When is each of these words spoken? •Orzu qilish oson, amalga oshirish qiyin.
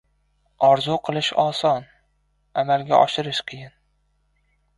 •Orzu 0.67 0.95
qilish 1.09 1.29
oson, 1.43 1.85
amalga 2.63 3.03
oshirish 3.03 3.45
qiyin. 3.53 3.75